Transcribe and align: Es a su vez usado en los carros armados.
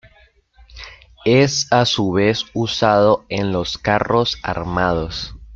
Es 1.25 1.67
a 1.71 1.85
su 1.85 2.11
vez 2.11 2.45
usado 2.55 3.23
en 3.29 3.51
los 3.51 3.77
carros 3.77 4.39
armados. 4.41 5.35